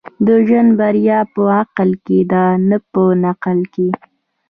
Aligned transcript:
د 0.25 0.27
ژوند 0.47 0.69
بريا 0.79 1.19
په 1.33 1.41
عقل 1.59 1.89
کي 2.05 2.19
ده، 2.31 2.43
نه 2.69 2.77
په 2.91 3.03
نقل 3.23 3.59
کي. 3.73 3.89